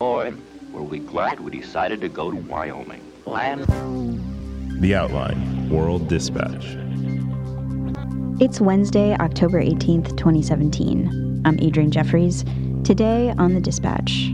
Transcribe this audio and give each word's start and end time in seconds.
Boy, 0.00 0.32
were 0.70 0.84
we 0.84 1.00
glad 1.00 1.40
we 1.40 1.50
decided 1.50 2.00
to 2.02 2.08
go 2.08 2.30
to 2.30 2.36
Wyoming. 2.36 3.02
Land. 3.26 3.66
The 4.80 4.94
Outline 4.94 5.68
World 5.70 6.06
Dispatch. 6.06 6.76
It's 8.40 8.60
Wednesday, 8.60 9.16
October 9.16 9.60
18th, 9.60 10.16
2017. 10.16 11.42
I'm 11.44 11.56
Adrianne 11.56 11.90
Jeffries. 11.90 12.44
Today 12.84 13.34
on 13.38 13.54
The 13.54 13.60
Dispatch. 13.60 14.30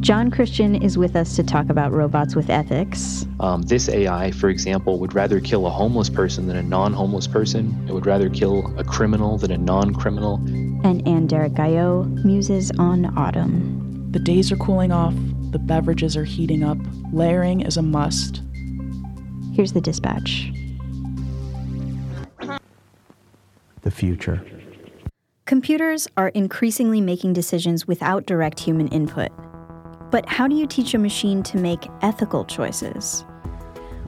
Jon 0.00 0.30
Christian 0.30 0.74
is 0.74 0.96
with 0.96 1.16
us 1.16 1.36
to 1.36 1.42
talk 1.42 1.68
about 1.68 1.92
robots 1.92 2.34
with 2.34 2.48
ethics. 2.48 3.26
Um, 3.40 3.60
this 3.60 3.90
AI, 3.90 4.30
for 4.30 4.48
example, 4.48 4.98
would 5.00 5.12
rather 5.12 5.38
kill 5.38 5.66
a 5.66 5.70
homeless 5.70 6.08
person 6.08 6.48
than 6.48 6.56
a 6.56 6.62
non 6.62 6.94
homeless 6.94 7.26
person. 7.26 7.84
It 7.86 7.92
would 7.92 8.06
rather 8.06 8.30
kill 8.30 8.74
a 8.78 8.84
criminal 8.84 9.36
than 9.36 9.50
a 9.50 9.58
non 9.58 9.92
criminal. 9.92 10.36
And 10.82 11.06
Ann-Derrick 11.06 11.52
Gaillot 11.52 12.24
muses 12.24 12.70
on 12.78 13.18
autumn. 13.18 13.83
The 14.14 14.20
days 14.20 14.52
are 14.52 14.56
cooling 14.56 14.92
off, 14.92 15.12
the 15.50 15.58
beverages 15.58 16.16
are 16.16 16.22
heating 16.22 16.62
up, 16.62 16.78
layering 17.12 17.62
is 17.62 17.76
a 17.76 17.82
must. 17.82 18.42
Here's 19.54 19.72
the 19.72 19.80
dispatch. 19.80 20.52
The 23.80 23.90
future. 23.90 24.40
Computers 25.46 26.06
are 26.16 26.28
increasingly 26.28 27.00
making 27.00 27.32
decisions 27.32 27.88
without 27.88 28.24
direct 28.24 28.60
human 28.60 28.86
input. 28.90 29.32
But 30.12 30.28
how 30.28 30.46
do 30.46 30.54
you 30.54 30.68
teach 30.68 30.94
a 30.94 30.98
machine 30.98 31.42
to 31.42 31.58
make 31.58 31.88
ethical 32.00 32.44
choices? 32.44 33.22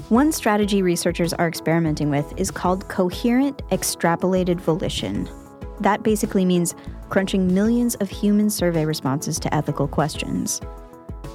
One 0.08 0.30
strategy 0.30 0.82
researchers 0.82 1.32
are 1.32 1.48
experimenting 1.48 2.10
with 2.10 2.32
is 2.36 2.52
called 2.52 2.86
coherent 2.86 3.60
extrapolated 3.70 4.60
volition. 4.60 5.28
That 5.80 6.04
basically 6.04 6.44
means 6.44 6.76
crunching 7.08 7.52
millions 7.52 7.94
of 7.96 8.10
human 8.10 8.50
survey 8.50 8.84
responses 8.84 9.38
to 9.40 9.54
ethical 9.54 9.88
questions. 9.88 10.60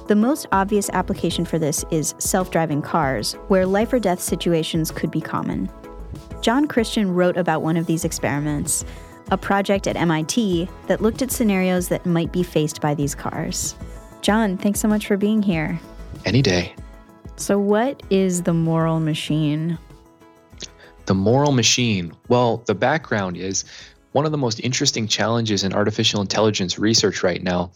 The 0.08 0.16
most 0.16 0.46
obvious 0.52 0.90
application 0.90 1.44
for 1.44 1.58
this 1.58 1.84
is 1.90 2.14
self 2.18 2.50
driving 2.50 2.82
cars, 2.82 3.34
where 3.48 3.64
life 3.64 3.92
or 3.92 3.98
death 3.98 4.20
situations 4.20 4.90
could 4.90 5.10
be 5.10 5.20
common. 5.20 5.70
Jon 6.40 6.66
Christian 6.66 7.14
wrote 7.14 7.36
about 7.36 7.62
one 7.62 7.76
of 7.76 7.86
these 7.86 8.04
experiments, 8.04 8.84
a 9.30 9.38
project 9.38 9.86
at 9.86 9.96
MIT 9.96 10.68
that 10.88 11.00
looked 11.00 11.22
at 11.22 11.30
scenarios 11.30 11.88
that 11.88 12.04
might 12.04 12.32
be 12.32 12.42
faced 12.42 12.80
by 12.80 12.94
these 12.94 13.14
cars. 13.14 13.76
Jon, 14.20 14.58
thanks 14.58 14.80
so 14.80 14.88
much 14.88 15.06
for 15.06 15.16
being 15.16 15.42
here. 15.42 15.80
Any 16.24 16.42
day. 16.42 16.74
So, 17.36 17.58
what 17.58 18.02
is 18.10 18.42
the 18.42 18.52
moral 18.52 19.00
machine? 19.00 19.78
The 21.06 21.14
moral 21.14 21.52
machine. 21.52 22.12
Well, 22.28 22.58
the 22.66 22.74
background 22.74 23.36
is 23.36 23.64
one 24.12 24.26
of 24.26 24.32
the 24.32 24.38
most 24.38 24.60
interesting 24.60 25.06
challenges 25.08 25.64
in 25.64 25.72
artificial 25.72 26.20
intelligence 26.20 26.78
research 26.78 27.22
right 27.22 27.42
now 27.42 27.70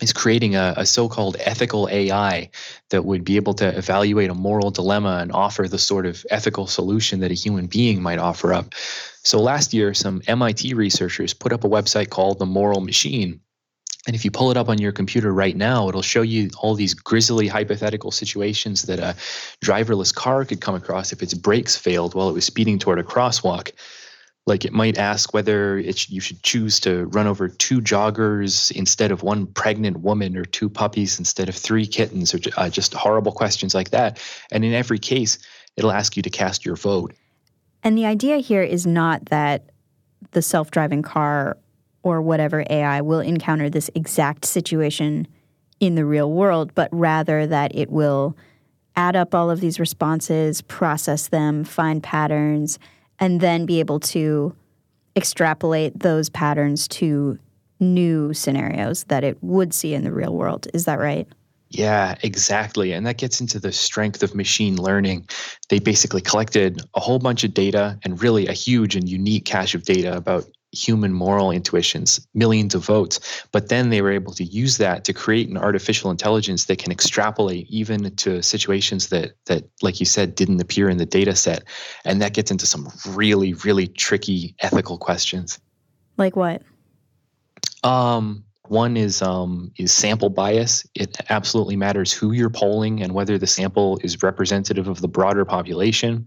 is 0.00 0.12
creating 0.12 0.56
a, 0.56 0.74
a 0.76 0.86
so 0.86 1.08
called 1.08 1.36
ethical 1.40 1.88
AI 1.90 2.50
that 2.90 3.04
would 3.04 3.24
be 3.24 3.36
able 3.36 3.54
to 3.54 3.76
evaluate 3.76 4.30
a 4.30 4.34
moral 4.34 4.70
dilemma 4.70 5.18
and 5.20 5.30
offer 5.32 5.68
the 5.68 5.78
sort 5.78 6.06
of 6.06 6.24
ethical 6.30 6.66
solution 6.66 7.20
that 7.20 7.30
a 7.30 7.34
human 7.34 7.66
being 7.66 8.02
might 8.02 8.18
offer 8.18 8.52
up. 8.52 8.74
So, 9.22 9.40
last 9.40 9.72
year, 9.74 9.94
some 9.94 10.22
MIT 10.26 10.74
researchers 10.74 11.34
put 11.34 11.52
up 11.52 11.64
a 11.64 11.68
website 11.68 12.10
called 12.10 12.38
The 12.38 12.46
Moral 12.46 12.80
Machine 12.80 13.40
and 14.06 14.14
if 14.14 14.24
you 14.24 14.30
pull 14.30 14.50
it 14.50 14.56
up 14.56 14.68
on 14.68 14.78
your 14.78 14.92
computer 14.92 15.32
right 15.32 15.56
now, 15.56 15.88
it'll 15.88 16.02
show 16.02 16.22
you 16.22 16.50
all 16.58 16.74
these 16.74 16.92
grisly 16.92 17.48
hypothetical 17.48 18.10
situations 18.10 18.82
that 18.82 18.98
a 18.98 19.16
driverless 19.64 20.14
car 20.14 20.44
could 20.44 20.60
come 20.60 20.74
across 20.74 21.12
if 21.12 21.22
its 21.22 21.32
brakes 21.32 21.76
failed 21.76 22.14
while 22.14 22.28
it 22.28 22.34
was 22.34 22.44
speeding 22.44 22.78
toward 22.78 22.98
a 22.98 23.02
crosswalk. 23.02 23.72
Like 24.46 24.64
it 24.64 24.72
might 24.72 24.98
ask 24.98 25.32
whether 25.32 25.78
it, 25.78 26.10
you 26.10 26.20
should 26.20 26.42
choose 26.42 26.78
to 26.80 27.06
run 27.06 27.26
over 27.26 27.48
two 27.48 27.80
joggers 27.80 28.70
instead 28.72 29.10
of 29.10 29.22
one 29.22 29.46
pregnant 29.46 30.00
woman 30.00 30.36
or 30.36 30.44
two 30.44 30.68
puppies 30.68 31.18
instead 31.18 31.48
of 31.48 31.54
three 31.54 31.86
kittens 31.86 32.34
or 32.34 32.40
uh, 32.58 32.68
just 32.68 32.92
horrible 32.92 33.32
questions 33.32 33.74
like 33.74 33.90
that. 33.90 34.20
And 34.52 34.64
in 34.64 34.74
every 34.74 34.98
case, 34.98 35.38
it'll 35.76 35.92
ask 35.92 36.16
you 36.16 36.22
to 36.22 36.30
cast 36.30 36.64
your 36.64 36.76
vote. 36.76 37.14
And 37.82 37.96
the 37.96 38.04
idea 38.04 38.38
here 38.38 38.62
is 38.62 38.86
not 38.86 39.26
that 39.26 39.70
the 40.32 40.42
self 40.42 40.70
driving 40.70 41.02
car 41.02 41.56
or 42.02 42.20
whatever 42.20 42.64
AI 42.68 43.00
will 43.00 43.20
encounter 43.20 43.70
this 43.70 43.90
exact 43.94 44.44
situation 44.44 45.26
in 45.80 45.94
the 45.94 46.04
real 46.04 46.30
world, 46.30 46.74
but 46.74 46.88
rather 46.92 47.46
that 47.46 47.74
it 47.74 47.90
will 47.90 48.36
add 48.96 49.16
up 49.16 49.34
all 49.34 49.50
of 49.50 49.60
these 49.60 49.80
responses, 49.80 50.62
process 50.62 51.28
them, 51.28 51.64
find 51.64 52.02
patterns, 52.02 52.78
and 53.18 53.40
then 53.40 53.66
be 53.66 53.80
able 53.80 54.00
to 54.00 54.54
extrapolate 55.16 55.98
those 55.98 56.28
patterns 56.28 56.88
to 56.88 57.38
new 57.80 58.32
scenarios 58.32 59.04
that 59.04 59.24
it 59.24 59.36
would 59.42 59.72
see 59.74 59.94
in 59.94 60.04
the 60.04 60.12
real 60.12 60.34
world. 60.34 60.66
Is 60.74 60.84
that 60.84 60.98
right? 60.98 61.28
Yeah, 61.70 62.14
exactly. 62.22 62.92
And 62.92 63.04
that 63.06 63.18
gets 63.18 63.40
into 63.40 63.58
the 63.58 63.72
strength 63.72 64.22
of 64.22 64.34
machine 64.34 64.76
learning. 64.76 65.26
They 65.68 65.80
basically 65.80 66.20
collected 66.20 66.80
a 66.94 67.00
whole 67.00 67.18
bunch 67.18 67.42
of 67.42 67.52
data 67.52 67.98
and 68.04 68.22
really 68.22 68.46
a 68.46 68.52
huge 68.52 68.94
and 68.94 69.08
unique 69.08 69.44
cache 69.44 69.74
of 69.74 69.82
data 69.82 70.16
about 70.16 70.44
human 70.74 71.12
moral 71.12 71.50
intuitions, 71.50 72.26
millions 72.34 72.74
of 72.74 72.84
votes. 72.84 73.20
But 73.52 73.68
then 73.68 73.90
they 73.90 74.02
were 74.02 74.12
able 74.12 74.32
to 74.34 74.44
use 74.44 74.78
that 74.78 75.04
to 75.04 75.12
create 75.12 75.48
an 75.48 75.56
artificial 75.56 76.10
intelligence 76.10 76.66
that 76.66 76.78
can 76.78 76.92
extrapolate 76.92 77.66
even 77.70 78.14
to 78.16 78.42
situations 78.42 79.08
that 79.08 79.32
that, 79.46 79.64
like 79.82 80.00
you 80.00 80.06
said, 80.06 80.34
didn't 80.34 80.60
appear 80.60 80.88
in 80.88 80.98
the 80.98 81.06
data 81.06 81.34
set. 81.34 81.64
And 82.04 82.20
that 82.20 82.34
gets 82.34 82.50
into 82.50 82.66
some 82.66 82.88
really, 83.08 83.54
really 83.54 83.86
tricky 83.86 84.54
ethical 84.60 84.98
questions. 84.98 85.58
Like 86.16 86.36
what? 86.36 86.62
Um, 87.82 88.44
one 88.68 88.96
is 88.96 89.20
um, 89.20 89.72
is 89.76 89.92
sample 89.92 90.30
bias. 90.30 90.86
It 90.94 91.16
absolutely 91.28 91.76
matters 91.76 92.12
who 92.12 92.32
you're 92.32 92.50
polling 92.50 93.02
and 93.02 93.12
whether 93.12 93.36
the 93.36 93.46
sample 93.46 93.98
is 94.02 94.22
representative 94.22 94.88
of 94.88 95.00
the 95.00 95.08
broader 95.08 95.44
population. 95.44 96.26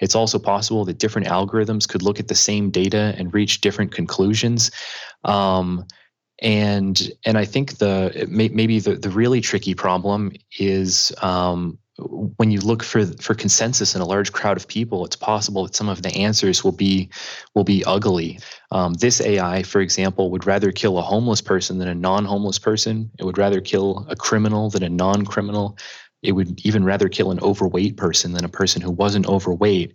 It's 0.00 0.14
also 0.14 0.38
possible 0.38 0.84
that 0.84 0.98
different 0.98 1.28
algorithms 1.28 1.88
could 1.88 2.02
look 2.02 2.20
at 2.20 2.28
the 2.28 2.34
same 2.34 2.70
data 2.70 3.14
and 3.18 3.34
reach 3.34 3.60
different 3.60 3.92
conclusions. 3.92 4.70
Um, 5.24 5.86
and 6.40 7.10
and 7.24 7.36
I 7.36 7.44
think 7.44 7.78
the 7.78 8.26
may, 8.28 8.48
maybe 8.48 8.78
the, 8.78 8.94
the 8.94 9.10
really 9.10 9.40
tricky 9.40 9.74
problem 9.74 10.32
is 10.58 11.12
um, 11.20 11.78
when 12.36 12.52
you 12.52 12.60
look 12.60 12.84
for 12.84 13.04
for 13.04 13.34
consensus 13.34 13.96
in 13.96 14.00
a 14.00 14.06
large 14.06 14.32
crowd 14.32 14.56
of 14.56 14.68
people, 14.68 15.04
it's 15.04 15.16
possible 15.16 15.64
that 15.64 15.74
some 15.74 15.88
of 15.88 16.02
the 16.02 16.14
answers 16.14 16.62
will 16.62 16.72
be 16.72 17.10
will 17.54 17.64
be 17.64 17.82
ugly. 17.84 18.38
Um, 18.70 18.94
this 18.94 19.20
AI, 19.20 19.64
for 19.64 19.80
example, 19.80 20.30
would 20.30 20.46
rather 20.46 20.70
kill 20.70 20.98
a 20.98 21.02
homeless 21.02 21.40
person 21.40 21.78
than 21.78 21.88
a 21.88 21.94
non-homeless 21.94 22.60
person. 22.60 23.10
It 23.18 23.24
would 23.24 23.38
rather 23.38 23.60
kill 23.60 24.06
a 24.08 24.14
criminal 24.14 24.70
than 24.70 24.84
a 24.84 24.88
non-criminal 24.88 25.76
it 26.22 26.32
would 26.32 26.64
even 26.64 26.84
rather 26.84 27.08
kill 27.08 27.30
an 27.30 27.40
overweight 27.40 27.96
person 27.96 28.32
than 28.32 28.44
a 28.44 28.48
person 28.48 28.82
who 28.82 28.90
wasn't 28.90 29.26
overweight. 29.26 29.94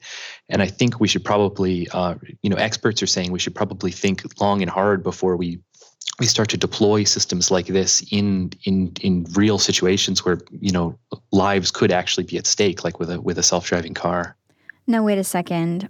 And 0.49 0.61
I 0.61 0.67
think 0.67 0.99
we 0.99 1.07
should 1.07 1.23
probably, 1.25 1.87
uh, 1.89 2.15
you 2.41 2.49
know, 2.49 2.55
experts 2.55 3.03
are 3.03 3.07
saying 3.07 3.31
we 3.31 3.39
should 3.39 3.55
probably 3.55 3.91
think 3.91 4.39
long 4.39 4.61
and 4.61 4.71
hard 4.71 5.03
before 5.03 5.35
we 5.35 5.59
we 6.19 6.25
start 6.27 6.49
to 6.49 6.57
deploy 6.57 7.03
systems 7.03 7.49
like 7.49 7.65
this 7.67 8.05
in 8.11 8.51
in 8.65 8.91
in 9.01 9.25
real 9.33 9.57
situations 9.57 10.23
where 10.23 10.39
you 10.51 10.71
know 10.71 10.97
lives 11.31 11.71
could 11.71 11.91
actually 11.91 12.23
be 12.23 12.37
at 12.37 12.45
stake, 12.45 12.83
like 12.83 12.99
with 12.99 13.09
a 13.09 13.19
with 13.19 13.37
a 13.37 13.43
self 13.43 13.65
driving 13.65 13.93
car. 13.93 14.35
Now 14.85 15.03
wait 15.03 15.17
a 15.17 15.23
second. 15.23 15.89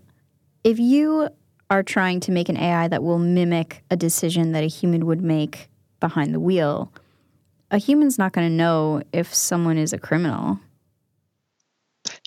If 0.64 0.80
you 0.80 1.30
are 1.70 1.84
trying 1.84 2.20
to 2.22 2.32
make 2.32 2.50
an 2.50 2.58
AI 2.58 2.88
that 2.88 3.04
will 3.04 3.20
mimic 3.20 3.84
a 3.90 3.98
decision 3.98 4.52
that 4.54 4.64
a 4.64 4.68
human 4.68 5.06
would 5.08 5.22
make 5.22 5.70
behind 6.00 6.34
the 6.34 6.40
wheel, 6.40 6.92
a 7.74 7.80
human's 7.80 8.20
not 8.20 8.32
going 8.32 8.48
to 8.48 8.56
know 8.56 9.02
if 9.12 9.34
someone 9.34 9.78
is 9.78 9.92
a 9.92 9.98
criminal. 9.98 10.60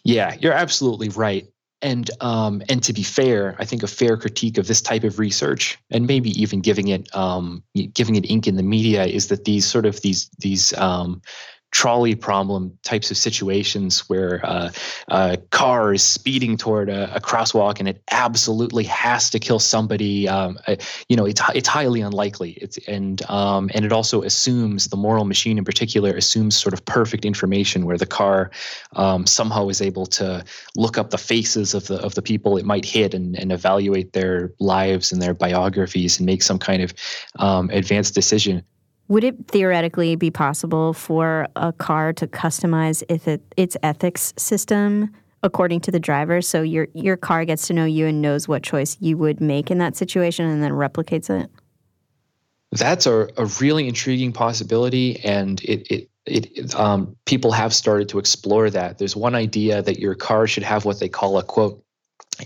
Yeah, 0.04 0.34
you're 0.40 0.52
absolutely 0.52 1.08
right. 1.10 1.46
And 1.82 2.10
um, 2.20 2.62
and 2.68 2.82
to 2.82 2.92
be 2.92 3.02
fair, 3.02 3.54
I 3.58 3.64
think 3.64 3.82
a 3.82 3.86
fair 3.86 4.16
critique 4.16 4.58
of 4.58 4.66
this 4.66 4.80
type 4.80 5.04
of 5.04 5.18
research, 5.18 5.78
and 5.90 6.06
maybe 6.06 6.30
even 6.30 6.60
giving 6.60 6.88
it 6.88 7.14
um, 7.14 7.62
giving 7.92 8.16
it 8.16 8.28
ink 8.28 8.48
in 8.48 8.56
the 8.56 8.62
media, 8.62 9.04
is 9.04 9.28
that 9.28 9.44
these 9.44 9.66
sort 9.66 9.86
of 9.86 10.00
these 10.00 10.28
these 10.38 10.72
um, 10.78 11.20
trolley 11.76 12.14
problem 12.14 12.72
types 12.84 13.10
of 13.10 13.18
situations 13.18 14.08
where 14.08 14.40
uh, 14.46 14.70
a 15.08 15.36
car 15.50 15.92
is 15.92 16.02
speeding 16.02 16.56
toward 16.56 16.88
a, 16.88 17.14
a, 17.14 17.20
crosswalk 17.20 17.78
and 17.78 17.86
it 17.86 18.02
absolutely 18.12 18.84
has 18.84 19.28
to 19.28 19.38
kill 19.38 19.58
somebody. 19.58 20.26
Um, 20.26 20.58
you 21.10 21.16
know, 21.16 21.26
it's 21.26 21.42
it's 21.54 21.68
highly 21.68 22.00
unlikely. 22.00 22.52
It's 22.62 22.78
and 22.88 23.20
um, 23.28 23.70
and 23.74 23.84
it 23.84 23.92
also 23.92 24.22
assumes 24.22 24.88
the 24.88 24.96
moral 24.96 25.26
machine 25.26 25.58
in 25.58 25.66
particular 25.66 26.16
assumes 26.16 26.56
sort 26.56 26.72
of 26.72 26.82
perfect 26.86 27.26
information 27.26 27.84
where 27.84 27.98
the 27.98 28.06
car 28.06 28.50
um, 28.94 29.26
somehow 29.26 29.68
is 29.68 29.82
able 29.82 30.06
to 30.06 30.42
look 30.76 30.96
up 30.96 31.10
the 31.10 31.18
faces 31.18 31.74
of 31.74 31.88
the 31.88 31.98
of 32.00 32.14
the 32.14 32.22
people 32.22 32.56
it 32.56 32.64
might 32.64 32.86
hit 32.86 33.12
and, 33.12 33.38
and 33.38 33.52
evaluate 33.52 34.14
their 34.14 34.50
lives 34.60 35.12
and 35.12 35.20
their 35.20 35.34
biographies 35.34 36.18
and 36.18 36.24
make 36.24 36.42
some 36.42 36.58
kind 36.58 36.82
of 36.82 36.94
um, 37.38 37.68
advanced 37.68 38.14
decision. 38.14 38.64
Would 39.08 39.24
it 39.24 39.36
theoretically 39.48 40.16
be 40.16 40.30
possible 40.30 40.92
for 40.92 41.46
a 41.54 41.72
car 41.72 42.12
to 42.14 42.26
customize 42.26 43.02
it, 43.08 43.42
its 43.56 43.76
ethics 43.82 44.34
system 44.36 45.14
according 45.42 45.80
to 45.82 45.90
the 45.92 46.00
driver? 46.00 46.42
So 46.42 46.62
your 46.62 46.88
your 46.92 47.16
car 47.16 47.44
gets 47.44 47.68
to 47.68 47.72
know 47.72 47.84
you 47.84 48.06
and 48.06 48.20
knows 48.20 48.48
what 48.48 48.62
choice 48.62 48.96
you 49.00 49.16
would 49.18 49.40
make 49.40 49.70
in 49.70 49.78
that 49.78 49.96
situation 49.96 50.46
and 50.46 50.62
then 50.62 50.72
replicates 50.72 51.30
it? 51.30 51.50
That's 52.72 53.06
a, 53.06 53.28
a 53.36 53.46
really 53.60 53.86
intriguing 53.86 54.32
possibility. 54.32 55.20
And 55.24 55.62
it, 55.62 55.86
it 55.88 56.10
it, 56.26 56.74
um, 56.74 57.16
people 57.24 57.52
have 57.52 57.72
started 57.72 58.08
to 58.08 58.18
explore 58.18 58.68
that. 58.70 58.98
There's 58.98 59.14
one 59.14 59.36
idea 59.36 59.82
that 59.82 60.00
your 60.00 60.16
car 60.16 60.48
should 60.48 60.64
have 60.64 60.84
what 60.84 60.98
they 60.98 61.08
call 61.08 61.38
a 61.38 61.44
quote 61.44 61.82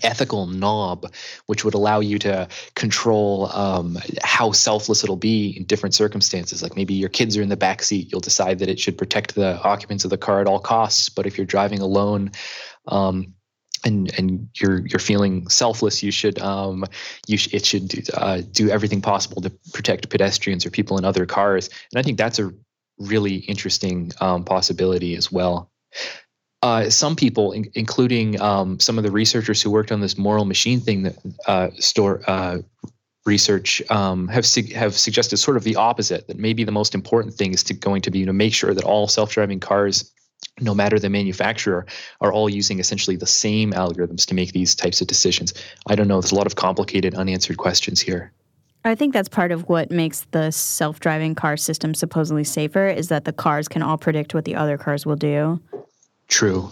ethical 0.03 0.47
knob, 0.47 1.13
which 1.47 1.65
would 1.65 1.75
allow 1.75 2.01
you 2.01 2.19
to 2.19 2.49
control 2.75 3.47
um, 3.47 3.99
how 4.23 4.53
selfless 4.53 5.03
it'll 5.03 5.17
be 5.17 5.57
in 5.57 5.65
different 5.65 5.95
circumstances. 5.95 6.63
Like 6.63 6.77
maybe 6.77 6.95
your 6.95 7.09
kids 7.09 7.37
are 7.37 7.43
in 7.43 7.49
the 7.49 7.57
back 7.57 7.83
seat, 7.83 8.11
you'll 8.11 8.21
decide 8.21 8.61
that 8.61 8.69
it 8.69 8.79
should 8.79 8.97
protect 8.97 9.35
the 9.35 9.61
occupants 9.63 10.05
of 10.05 10.11
the 10.11 10.19
car 10.19 10.41
at 10.41 10.47
all 10.47 10.61
costs. 10.61 11.09
But 11.09 11.27
if 11.27 11.37
you're 11.37 11.47
driving 11.47 11.81
alone, 11.81 12.31
um, 12.87 13.35
and 13.85 14.13
and 14.19 14.49
you're 14.61 14.87
you're 14.87 14.99
feeling 14.99 15.49
selfless, 15.49 16.03
you 16.03 16.11
should 16.11 16.39
um, 16.41 16.85
you 17.27 17.39
sh- 17.39 17.53
it 17.53 17.65
should 17.65 18.11
uh, 18.15 18.43
do 18.53 18.69
everything 18.69 19.01
possible 19.01 19.41
to 19.43 19.51
protect 19.73 20.11
pedestrians 20.11 20.67
or 20.67 20.71
people 20.71 20.99
in 20.99 21.05
other 21.05 21.25
cars. 21.25 21.71
And 21.91 21.99
I 21.99 22.03
think 22.03 22.19
that's 22.19 22.39
a 22.39 22.53
really 22.99 23.37
interesting 23.37 24.13
um, 24.21 24.45
possibility 24.45 25.17
as 25.17 25.33
well. 25.33 25.71
Uh, 26.63 26.91
some 26.91 27.17
people, 27.17 27.53
in, 27.53 27.71
including 27.75 28.39
um, 28.41 28.79
some 28.79 28.99
of 28.99 29.05
the 29.05 29.11
researchers 29.11 29.63
who 29.63 29.71
worked 29.71 29.91
on 29.91 30.01
this 30.01 30.19
moral 30.19 30.45
machine 30.45 30.79
thing 30.79 31.05
that 31.05 31.17
uh, 31.47 31.71
store 31.79 32.21
uh, 32.27 32.59
research, 33.25 33.83
um, 33.91 34.29
have 34.29 34.45
su- 34.45 34.75
have 34.75 34.95
suggested 34.95 35.39
sort 35.39 35.57
of 35.57 35.65
the 35.65 35.75
opposite. 35.77 36.27
That 36.27 36.39
maybe 36.39 36.65
the 36.65 36.73
most 36.73 36.95
important 36.95 37.35
thing 37.35 37.55
is 37.55 37.63
to 37.65 37.75
going 37.75 38.03
to 38.03 38.11
be 38.11 38.27
to 38.27 38.33
make 38.35 38.53
sure 38.53 38.75
that 38.75 38.85
all 38.85 39.09
self-driving 39.09 39.61
cars, 39.61 40.13
no 40.61 40.75
matter 40.75 40.99
the 40.99 41.09
manufacturer, 41.09 41.87
are 42.21 42.31
all 42.31 42.51
using 42.51 42.79
essentially 42.79 43.17
the 43.17 43.27
same 43.27 43.73
algorithms 43.73 44.27
to 44.27 44.35
make 44.35 44.53
these 44.53 44.75
types 44.75 45.01
of 45.01 45.07
decisions. 45.07 45.55
I 45.87 45.95
don't 45.95 46.09
know. 46.09 46.21
There's 46.21 46.33
a 46.33 46.37
lot 46.37 46.47
of 46.47 46.57
complicated, 46.57 47.15
unanswered 47.15 47.57
questions 47.57 48.03
here. 48.03 48.33
I 48.85 48.95
think 48.95 49.13
that's 49.13 49.29
part 49.29 49.53
of 49.53 49.69
what 49.69 49.91
makes 49.91 50.27
the 50.31 50.51
self-driving 50.51 51.35
car 51.35 51.59
system 51.59 51.95
supposedly 51.95 52.45
safer 52.45 52.87
is 52.87 53.09
that 53.09 53.27
the 53.27 53.33
cars 53.33 53.69
can 53.69 53.83
all 53.83 53.99
predict 53.99 54.33
what 54.35 54.47
the 54.47 54.55
other 54.55 54.79
cars 54.79 55.05
will 55.05 55.17
do. 55.17 55.61
True. 56.31 56.71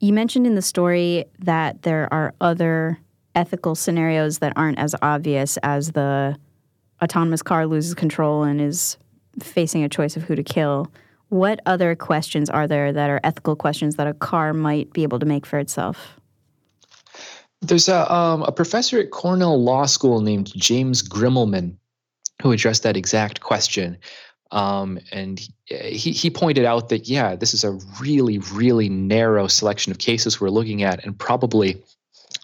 You 0.00 0.12
mentioned 0.12 0.46
in 0.46 0.54
the 0.54 0.62
story 0.62 1.24
that 1.38 1.82
there 1.82 2.12
are 2.12 2.34
other 2.40 2.98
ethical 3.34 3.74
scenarios 3.74 4.40
that 4.40 4.52
aren't 4.56 4.78
as 4.78 4.94
obvious 5.00 5.56
as 5.62 5.92
the 5.92 6.36
autonomous 7.02 7.42
car 7.42 7.66
loses 7.66 7.94
control 7.94 8.42
and 8.42 8.60
is 8.60 8.96
facing 9.40 9.82
a 9.82 9.88
choice 9.88 10.16
of 10.16 10.24
who 10.24 10.34
to 10.34 10.42
kill. 10.42 10.92
What 11.28 11.60
other 11.64 11.94
questions 11.94 12.50
are 12.50 12.66
there 12.66 12.92
that 12.92 13.08
are 13.08 13.20
ethical 13.24 13.56
questions 13.56 13.96
that 13.96 14.06
a 14.06 14.12
car 14.12 14.52
might 14.52 14.92
be 14.92 15.02
able 15.02 15.18
to 15.18 15.26
make 15.26 15.46
for 15.46 15.58
itself? 15.58 16.20
There's 17.62 17.88
a, 17.88 18.12
um, 18.12 18.42
a 18.42 18.52
professor 18.52 18.98
at 18.98 19.12
Cornell 19.12 19.62
Law 19.62 19.86
School 19.86 20.20
named 20.20 20.52
James 20.56 21.02
Grimmelmann 21.02 21.76
who 22.42 22.50
addressed 22.50 22.82
that 22.82 22.96
exact 22.96 23.40
question. 23.40 23.96
Um, 24.52 24.98
and 25.10 25.40
he, 25.64 26.12
he 26.12 26.30
pointed 26.30 26.64
out 26.64 26.90
that, 26.90 27.08
yeah, 27.08 27.34
this 27.34 27.54
is 27.54 27.64
a 27.64 27.72
really, 28.00 28.38
really 28.52 28.88
narrow 28.88 29.46
selection 29.46 29.90
of 29.90 29.98
cases 29.98 30.40
we're 30.40 30.50
looking 30.50 30.82
at, 30.82 31.04
and 31.04 31.18
probably 31.18 31.82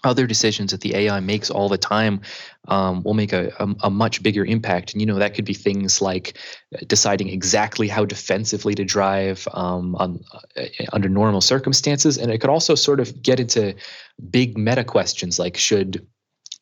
other 0.03 0.25
decisions 0.25 0.71
that 0.71 0.81
the 0.81 0.95
AI 0.95 1.19
makes 1.19 1.49
all 1.49 1.67
the 1.67 1.77
time 1.77 2.21
um, 2.67 3.03
will 3.03 3.13
make 3.13 3.33
a, 3.33 3.51
a, 3.59 3.67
a, 3.83 3.89
much 3.89 4.23
bigger 4.23 4.45
impact. 4.45 4.93
And, 4.93 5.01
you 5.01 5.05
know, 5.05 5.19
that 5.19 5.33
could 5.33 5.45
be 5.45 5.53
things 5.53 6.01
like 6.01 6.37
deciding 6.87 7.27
exactly 7.27 7.87
how 7.87 8.05
defensively 8.05 8.75
to 8.75 8.85
drive 8.85 9.47
um, 9.53 9.95
on, 9.95 10.23
uh, 10.55 10.65
under 10.93 11.09
normal 11.09 11.41
circumstances. 11.41 12.17
And 12.17 12.31
it 12.31 12.39
could 12.39 12.49
also 12.49 12.75
sort 12.75 12.99
of 12.99 13.21
get 13.21 13.39
into 13.39 13.75
big 14.29 14.57
meta 14.57 14.83
questions 14.83 15.37
like 15.37 15.57
should 15.57 16.05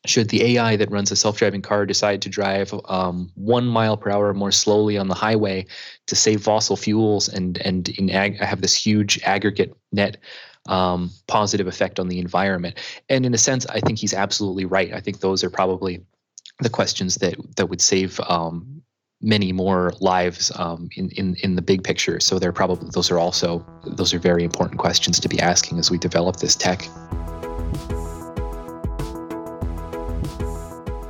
should 0.06 0.28
the 0.28 0.56
AI 0.56 0.76
that 0.76 0.90
runs 0.90 1.10
a 1.10 1.16
self-driving 1.16 1.62
car 1.62 1.84
decide 1.84 2.22
to 2.22 2.28
drive 2.28 2.72
um, 2.86 3.30
one 3.34 3.66
mile 3.66 3.96
per 3.96 4.10
hour 4.10 4.32
more 4.32 4.52
slowly 4.52 4.96
on 4.96 5.08
the 5.08 5.14
highway 5.14 5.66
to 6.06 6.14
save 6.14 6.42
fossil 6.42 6.76
fuels 6.76 7.28
and 7.28 7.58
and 7.58 7.90
ag- 8.10 8.38
have 8.38 8.60
this 8.60 8.74
huge 8.74 9.20
aggregate 9.24 9.76
net 9.92 10.18
um, 10.68 11.10
positive 11.26 11.66
effect 11.66 11.98
on 11.98 12.08
the 12.08 12.20
environment? 12.20 12.76
And 13.08 13.26
in 13.26 13.34
a 13.34 13.38
sense, 13.38 13.66
I 13.66 13.80
think 13.80 13.98
he's 13.98 14.14
absolutely 14.14 14.64
right. 14.64 14.92
I 14.92 15.00
think 15.00 15.20
those 15.20 15.42
are 15.42 15.50
probably 15.50 16.00
the 16.60 16.70
questions 16.70 17.16
that 17.16 17.36
that 17.56 17.66
would 17.66 17.80
save 17.80 18.20
um, 18.20 18.82
many 19.20 19.52
more 19.52 19.92
lives 20.00 20.52
um, 20.56 20.88
in, 20.96 21.10
in 21.10 21.34
in 21.36 21.56
the 21.56 21.62
big 21.62 21.82
picture. 21.82 22.20
So 22.20 22.38
they're 22.38 22.52
probably 22.52 22.90
those 22.92 23.10
are 23.10 23.18
also 23.18 23.66
those 23.84 24.14
are 24.14 24.20
very 24.20 24.44
important 24.44 24.78
questions 24.78 25.18
to 25.20 25.28
be 25.28 25.40
asking 25.40 25.78
as 25.78 25.90
we 25.90 25.98
develop 25.98 26.36
this 26.36 26.54
tech. 26.54 26.88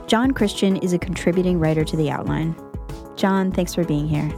Jon 0.09 0.31
Christian 0.31 0.77
is 0.79 0.95
a 0.95 0.99
contributing 0.99 1.61
writer 1.61 1.85
to 1.85 1.95
The 1.95 2.11
Outline. 2.11 2.57
Jon, 3.17 3.53
thanks 3.53 3.75
for 3.75 3.85
being 3.85 4.09
here. 4.09 4.33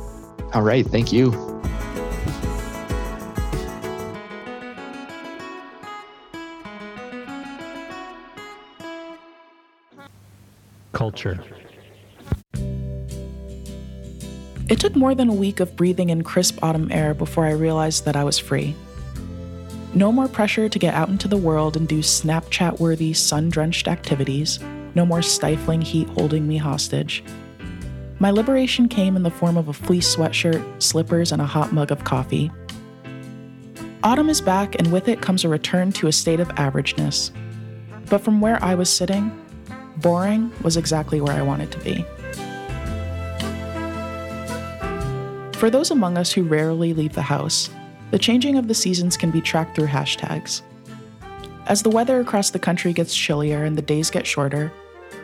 All 0.53 0.63
right, 0.63 0.85
thank 0.85 1.13
you. 1.13 1.31
Culture. 10.91 11.39
It 14.69 14.81
took 14.81 14.97
more 14.97 15.15
than 15.15 15.29
a 15.29 15.33
week 15.33 15.61
of 15.61 15.77
breathing 15.77 16.11
in 16.11 16.25
crisp 16.25 16.59
autumn 16.65 16.91
air 16.91 17.15
before 17.15 17.47
I 17.47 17.53
realized 17.53 18.07
that 18.07 18.17
I 18.17 18.25
was 18.25 18.41
free. 18.41 18.75
No 19.95 20.11
more 20.11 20.27
pressure 20.27 20.69
to 20.69 20.79
get 20.81 20.95
out 20.95 21.11
into 21.11 21.29
the 21.29 21.37
world 21.37 21.77
and 21.77 21.87
do 21.87 22.01
Snapchat 22.01 22.81
worthy, 22.81 23.13
sun 23.13 23.51
drenched 23.51 23.87
activities 23.87 24.59
no 24.95 25.07
more 25.07 25.23
stifling 25.23 25.83
heat 25.83 26.09
holding 26.09 26.47
me 26.47 26.57
hostage. 26.57 27.23
My 28.19 28.31
liberation 28.31 28.89
came 28.89 29.17
in 29.17 29.23
the 29.23 29.31
form 29.31 29.57
of 29.57 29.69
a 29.69 29.73
fleece 29.73 30.15
sweatshirt, 30.15 30.83
slippers, 30.83 31.33
and 31.33 31.41
a 31.41 31.47
hot 31.47 31.73
mug 31.73 31.91
of 31.91 32.05
coffee. 32.05 32.51
Autumn 34.03 34.29
is 34.29 34.41
back, 34.41 34.75
and 34.77 34.93
with 34.93 35.09
it 35.09 35.23
comes 35.23 35.45
a 35.45 35.49
return 35.49 35.93
to 35.93 36.07
a 36.07 36.13
state 36.13 36.41
of 36.41 36.49
averageness. 36.51 37.31
But 38.09 38.23
from 38.23 38.41
where 38.41 38.63
I 38.63 38.75
was 38.75 38.91
sitting, 38.91 39.31
boring 39.99 40.53
was 40.63 40.77
exactly 40.77 41.21
where 41.21 41.37
I 41.37 41.43
wanted 41.43 41.71
to 41.73 41.79
be. 41.81 42.05
For 45.59 45.69
those 45.69 45.91
among 45.91 46.17
us 46.17 46.33
who 46.33 46.43
rarely 46.43 46.95
leave 46.95 47.13
the 47.13 47.23
house, 47.23 47.69
the 48.11 48.19
changing 48.19 48.57
of 48.57 48.67
the 48.67 48.75
seasons 48.75 49.17
can 49.17 49.31
be 49.31 49.41
tracked 49.41 49.77
through 49.77 49.89
hashtags. 49.89 50.63
As 51.67 51.83
the 51.83 51.91
weather 51.91 52.19
across 52.19 52.51
the 52.51 52.59
country 52.59 52.93
gets 52.93 53.15
chillier 53.15 53.63
and 53.65 53.77
the 53.77 53.83
days 53.83 54.11
get 54.11 54.27
shorter, 54.27 54.73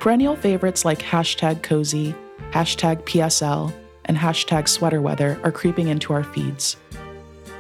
perennial 0.00 0.37
favorites 0.37 0.84
like 0.84 0.98
hashtag 1.00 1.62
cozy, 1.62 2.14
hashtag 2.50 3.02
PSL, 3.02 3.72
and 4.04 4.16
hashtag 4.16 4.69
sweater 4.69 5.00
weather 5.00 5.40
are 5.43 5.52
creeping 5.52 5.88
into 5.88 6.12
our 6.12 6.25
feeds. 6.25 6.76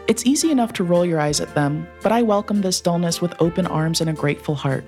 It's 0.06 0.24
easy 0.24 0.50
enough 0.50 0.72
to 0.74 0.84
roll 0.84 1.04
your 1.04 1.20
eyes 1.20 1.40
at 1.40 1.54
them, 1.54 1.86
but 2.02 2.12
I 2.12 2.22
welcome 2.22 2.60
this 2.60 2.80
dullness 2.80 3.20
with 3.20 3.34
open 3.40 3.66
arms 3.66 4.00
and 4.00 4.08
a 4.08 4.12
grateful 4.12 4.54
heart. 4.54 4.84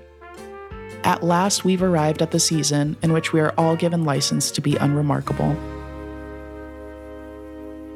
At 1.04 1.22
last, 1.22 1.64
we've 1.64 1.82
arrived 1.82 2.22
at 2.22 2.30
the 2.30 2.40
season 2.40 2.96
in 3.02 3.12
which 3.12 3.32
we 3.32 3.40
are 3.40 3.54
all 3.58 3.76
given 3.76 4.04
license 4.04 4.50
to 4.52 4.60
be 4.60 4.76
unremarkable. 4.76 5.56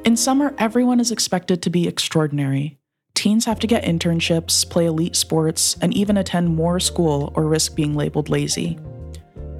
In 0.04 0.16
summer, 0.16 0.54
everyone 0.58 0.98
is 0.98 1.12
expected 1.12 1.62
to 1.62 1.70
be 1.70 1.86
extraordinary, 1.86 2.78
Teens 3.22 3.44
have 3.44 3.60
to 3.60 3.68
get 3.68 3.84
internships, 3.84 4.68
play 4.68 4.86
elite 4.86 5.14
sports, 5.14 5.76
and 5.80 5.94
even 5.94 6.16
attend 6.16 6.48
more 6.48 6.80
school 6.80 7.32
or 7.36 7.46
risk 7.46 7.76
being 7.76 7.94
labeled 7.94 8.28
lazy. 8.28 8.80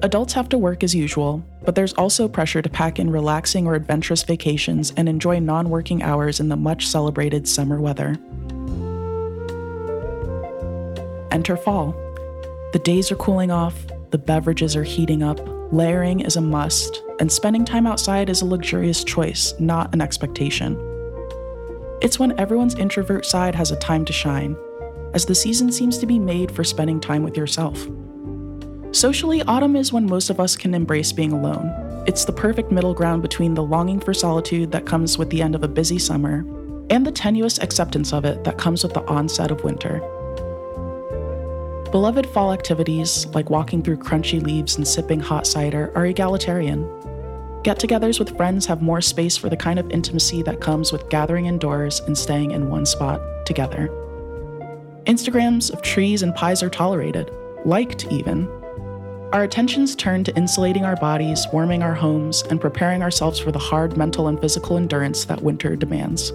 Adults 0.03 0.33
have 0.33 0.49
to 0.49 0.57
work 0.57 0.83
as 0.83 0.93
usual, 0.93 1.41
but 1.63 1.75
there's 1.75 1.93
also 1.93 2.27
pressure 2.27 2.61
to 2.61 2.69
pack 2.69 2.99
in 2.99 3.09
relaxing 3.09 3.65
or 3.65 3.73
adventurous 3.73 4.21
vacations 4.21 4.91
and 4.97 5.07
enjoy 5.07 5.39
non 5.39 5.69
working 5.69 6.03
hours 6.03 6.41
in 6.41 6.49
the 6.49 6.57
much 6.57 6.85
celebrated 6.85 7.47
summer 7.47 7.79
weather. 7.79 8.17
Enter 11.31 11.55
fall. 11.55 11.93
The 12.73 12.81
days 12.83 13.13
are 13.13 13.15
cooling 13.15 13.49
off, 13.49 13.75
the 14.09 14.17
beverages 14.17 14.75
are 14.75 14.83
heating 14.83 15.23
up, 15.23 15.39
layering 15.71 16.19
is 16.19 16.35
a 16.35 16.41
must, 16.41 17.01
and 17.21 17.31
spending 17.31 17.63
time 17.63 17.87
outside 17.87 18.29
is 18.29 18.41
a 18.41 18.45
luxurious 18.45 19.05
choice, 19.05 19.53
not 19.57 19.93
an 19.93 20.01
expectation. 20.01 20.73
It's 22.01 22.19
when 22.19 22.37
everyone's 22.37 22.75
introvert 22.75 23.25
side 23.25 23.55
has 23.55 23.71
a 23.71 23.77
time 23.77 24.03
to 24.03 24.11
shine, 24.11 24.57
as 25.13 25.25
the 25.25 25.33
season 25.33 25.71
seems 25.71 25.97
to 25.99 26.05
be 26.05 26.19
made 26.19 26.51
for 26.51 26.65
spending 26.65 26.99
time 26.99 27.23
with 27.23 27.37
yourself. 27.37 27.87
Socially, 28.93 29.41
autumn 29.47 29.75
is 29.75 29.91
when 29.91 30.05
most 30.05 30.29
of 30.29 30.39
us 30.39 30.55
can 30.55 30.75
embrace 30.75 31.11
being 31.11 31.31
alone. 31.31 32.03
It's 32.05 32.25
the 32.25 32.31
perfect 32.31 32.71
middle 32.71 32.93
ground 32.93 33.23
between 33.23 33.55
the 33.55 33.63
longing 33.63 33.99
for 33.99 34.13
solitude 34.13 34.71
that 34.71 34.85
comes 34.85 35.17
with 35.17 35.31
the 35.31 35.41
end 35.41 35.55
of 35.55 35.63
a 35.63 35.67
busy 35.67 35.97
summer 35.97 36.45
and 36.91 37.03
the 37.03 37.11
tenuous 37.11 37.57
acceptance 37.57 38.13
of 38.13 38.23
it 38.23 38.43
that 38.43 38.59
comes 38.59 38.83
with 38.83 38.93
the 38.93 39.03
onset 39.05 39.49
of 39.49 39.63
winter. 39.63 39.97
Beloved 41.91 42.27
fall 42.27 42.53
activities, 42.53 43.25
like 43.33 43.49
walking 43.49 43.81
through 43.81 43.97
crunchy 43.97 44.39
leaves 44.39 44.77
and 44.77 44.87
sipping 44.87 45.19
hot 45.19 45.47
cider, 45.47 45.91
are 45.95 46.05
egalitarian. 46.05 46.83
Get 47.63 47.79
togethers 47.79 48.19
with 48.19 48.37
friends 48.37 48.67
have 48.67 48.83
more 48.83 49.01
space 49.01 49.35
for 49.35 49.49
the 49.49 49.57
kind 49.57 49.79
of 49.79 49.89
intimacy 49.89 50.43
that 50.43 50.61
comes 50.61 50.91
with 50.91 51.09
gathering 51.09 51.47
indoors 51.47 51.99
and 52.01 52.15
staying 52.15 52.51
in 52.51 52.69
one 52.69 52.85
spot 52.85 53.21
together. 53.47 53.89
Instagrams 55.07 55.73
of 55.73 55.81
trees 55.81 56.21
and 56.21 56.35
pies 56.35 56.61
are 56.61 56.69
tolerated, 56.69 57.31
liked 57.65 58.05
even. 58.11 58.47
Our 59.33 59.41
attentions 59.41 59.95
turn 59.95 60.23
to 60.23 60.35
insulating 60.37 60.85
our 60.85 60.95
bodies, 60.95 61.47
warming 61.51 61.81
our 61.81 61.95
homes, 61.95 62.43
and 62.51 62.61
preparing 62.61 63.01
ourselves 63.01 63.39
for 63.39 63.51
the 63.51 63.57
hard 63.57 63.97
mental 63.97 64.27
and 64.27 64.39
physical 64.39 64.77
endurance 64.77 65.25
that 65.25 65.41
winter 65.41 65.75
demands. 65.75 66.31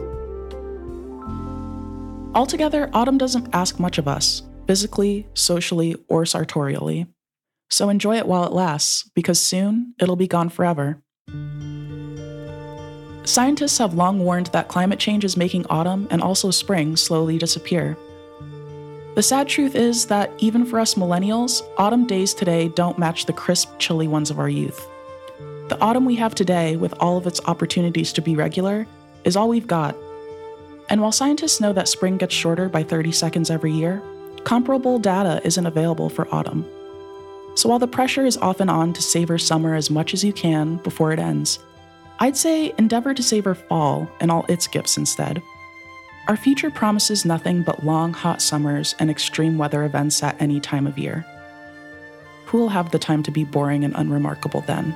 Altogether, 2.34 2.90
autumn 2.92 3.16
doesn't 3.16 3.54
ask 3.54 3.78
much 3.78 3.98
of 3.98 4.08
us, 4.08 4.42
physically, 4.66 5.28
socially, 5.32 5.94
or 6.08 6.26
sartorially. 6.26 7.06
So 7.70 7.88
enjoy 7.88 8.16
it 8.16 8.26
while 8.26 8.44
it 8.44 8.52
lasts, 8.52 9.08
because 9.14 9.40
soon 9.40 9.94
it'll 10.00 10.16
be 10.16 10.26
gone 10.26 10.48
forever. 10.48 11.00
Scientists 13.22 13.78
have 13.78 13.94
long 13.94 14.18
warned 14.18 14.46
that 14.46 14.66
climate 14.66 14.98
change 14.98 15.24
is 15.24 15.36
making 15.36 15.66
autumn 15.66 16.08
and 16.10 16.20
also 16.20 16.50
spring 16.50 16.96
slowly 16.96 17.38
disappear. 17.38 17.96
The 19.18 19.22
sad 19.24 19.48
truth 19.48 19.74
is 19.74 20.06
that 20.06 20.30
even 20.38 20.64
for 20.64 20.78
us 20.78 20.94
millennials, 20.94 21.62
autumn 21.76 22.06
days 22.06 22.32
today 22.32 22.68
don't 22.68 23.00
match 23.00 23.26
the 23.26 23.32
crisp, 23.32 23.76
chilly 23.80 24.06
ones 24.06 24.30
of 24.30 24.38
our 24.38 24.48
youth. 24.48 24.88
The 25.68 25.78
autumn 25.80 26.04
we 26.04 26.14
have 26.14 26.36
today, 26.36 26.76
with 26.76 26.94
all 27.00 27.16
of 27.16 27.26
its 27.26 27.40
opportunities 27.46 28.12
to 28.12 28.22
be 28.22 28.36
regular, 28.36 28.86
is 29.24 29.34
all 29.34 29.48
we've 29.48 29.66
got. 29.66 29.96
And 30.88 31.00
while 31.00 31.10
scientists 31.10 31.60
know 31.60 31.72
that 31.72 31.88
spring 31.88 32.16
gets 32.16 32.32
shorter 32.32 32.68
by 32.68 32.84
30 32.84 33.10
seconds 33.10 33.50
every 33.50 33.72
year, 33.72 34.00
comparable 34.44 35.00
data 35.00 35.40
isn't 35.44 35.66
available 35.66 36.10
for 36.10 36.32
autumn. 36.32 36.64
So 37.56 37.70
while 37.70 37.80
the 37.80 37.88
pressure 37.88 38.24
is 38.24 38.36
often 38.36 38.68
on 38.68 38.92
to 38.92 39.02
savor 39.02 39.36
summer 39.36 39.74
as 39.74 39.90
much 39.90 40.14
as 40.14 40.22
you 40.22 40.32
can 40.32 40.76
before 40.76 41.10
it 41.10 41.18
ends, 41.18 41.58
I'd 42.20 42.36
say 42.36 42.72
endeavor 42.78 43.14
to 43.14 43.22
savor 43.24 43.56
fall 43.56 44.08
and 44.20 44.30
all 44.30 44.46
its 44.48 44.68
gifts 44.68 44.96
instead. 44.96 45.42
Our 46.28 46.36
future 46.36 46.70
promises 46.70 47.24
nothing 47.24 47.62
but 47.62 47.86
long, 47.86 48.12
hot 48.12 48.42
summers 48.42 48.94
and 48.98 49.10
extreme 49.10 49.56
weather 49.56 49.84
events 49.84 50.22
at 50.22 50.38
any 50.38 50.60
time 50.60 50.86
of 50.86 50.98
year. 50.98 51.24
Who 52.44 52.58
will 52.58 52.68
have 52.68 52.90
the 52.90 52.98
time 52.98 53.22
to 53.22 53.30
be 53.30 53.44
boring 53.44 53.82
and 53.82 53.94
unremarkable 53.96 54.60
then? 54.66 54.92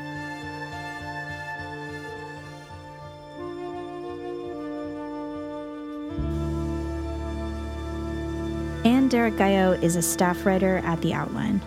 Ann-Derrick 8.84 9.36
Gaillot 9.36 9.82
is 9.82 9.96
a 9.96 10.02
staff 10.02 10.44
writer 10.44 10.82
at 10.84 11.00
The 11.00 11.14
Outline. 11.14 11.62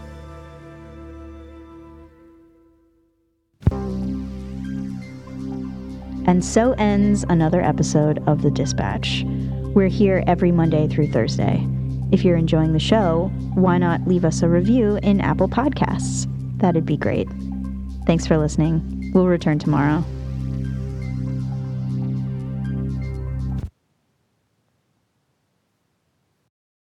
And 6.28 6.46
so 6.46 6.74
ends 6.74 7.24
another 7.30 7.62
episode 7.62 8.22
of 8.28 8.44
The 8.44 8.52
Dispatch. 8.52 9.26
We're 9.76 9.90
here 9.90 10.24
every 10.26 10.54
Monday 10.54 10.88
through 10.88 11.08
Thursday. 11.08 11.68
If 12.10 12.24
you're 12.24 12.38
enjoying 12.38 12.72
the 12.72 12.80
show, 12.80 13.30
why 13.56 13.78
not 13.78 14.08
leave 14.08 14.24
us 14.24 14.42
a 14.42 14.48
review 14.48 14.98
in 15.04 15.20
Apple 15.20 15.50
Podcasts? 15.50 16.28
That'd 16.60 16.86
be 16.86 16.96
great. 16.96 17.28
Thanks 18.06 18.26
for 18.26 18.38
listening. 18.38 19.12
We'll 19.14 19.28
return 19.28 19.60
tomorrow. 19.60 20.06